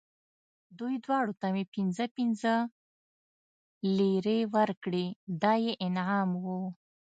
[0.77, 2.53] دوی دواړو ته مې پنځه پنځه
[3.97, 5.05] لېرې ورکړې،
[5.41, 6.45] دا یې انعام و.